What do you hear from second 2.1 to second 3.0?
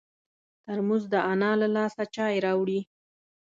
چای راوړي.